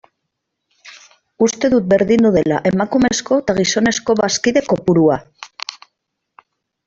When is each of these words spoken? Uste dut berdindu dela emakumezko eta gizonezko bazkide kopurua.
Uste 1.47 1.69
dut 1.73 1.85
berdindu 1.91 2.31
dela 2.37 2.57
emakumezko 2.69 3.37
eta 3.43 3.55
gizonezko 3.59 4.15
bazkide 4.21 4.63
kopurua. 4.71 5.19